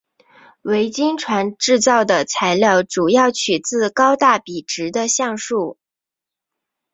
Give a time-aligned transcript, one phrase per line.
[0.63, 5.77] 维京船制造的材料主要取自高大笔直的橡树。